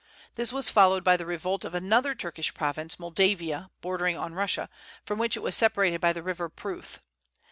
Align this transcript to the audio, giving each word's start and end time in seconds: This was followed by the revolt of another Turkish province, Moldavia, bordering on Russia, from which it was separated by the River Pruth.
This 0.33 0.51
was 0.51 0.67
followed 0.67 1.03
by 1.03 1.15
the 1.15 1.27
revolt 1.27 1.63
of 1.63 1.75
another 1.75 2.15
Turkish 2.15 2.55
province, 2.55 2.97
Moldavia, 2.97 3.69
bordering 3.81 4.17
on 4.17 4.33
Russia, 4.33 4.67
from 5.05 5.19
which 5.19 5.37
it 5.37 5.41
was 5.43 5.55
separated 5.55 6.01
by 6.01 6.11
the 6.11 6.23
River 6.23 6.49
Pruth. 6.49 6.99